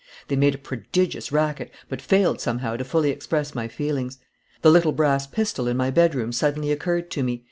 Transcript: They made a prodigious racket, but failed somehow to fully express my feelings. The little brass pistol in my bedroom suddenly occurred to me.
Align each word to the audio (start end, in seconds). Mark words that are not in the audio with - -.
They 0.29 0.35
made 0.35 0.55
a 0.55 0.57
prodigious 0.57 1.31
racket, 1.31 1.69
but 1.87 2.01
failed 2.01 2.41
somehow 2.41 2.75
to 2.75 2.83
fully 2.83 3.11
express 3.11 3.53
my 3.53 3.67
feelings. 3.67 4.17
The 4.63 4.71
little 4.71 4.93
brass 4.93 5.27
pistol 5.27 5.67
in 5.67 5.77
my 5.77 5.91
bedroom 5.91 6.31
suddenly 6.31 6.71
occurred 6.71 7.11
to 7.11 7.21
me. 7.23 7.39